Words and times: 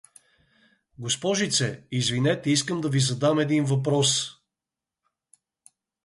Г-це, 1.21 1.67
извинете, 1.91 2.51
искам 2.51 2.81
да 2.81 2.87
ви 2.89 2.99
задам 2.99 3.39
един 3.39 3.65
въпрос. 3.65 4.41